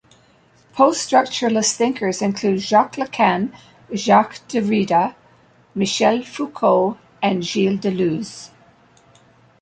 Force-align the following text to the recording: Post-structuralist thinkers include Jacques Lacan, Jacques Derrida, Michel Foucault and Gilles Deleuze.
Post-structuralist 0.73 1.75
thinkers 1.75 2.23
include 2.23 2.59
Jacques 2.59 2.95
Lacan, 2.95 3.55
Jacques 3.93 4.39
Derrida, 4.47 5.13
Michel 5.75 6.23
Foucault 6.23 6.97
and 7.21 7.43
Gilles 7.45 7.77
Deleuze. 7.77 8.49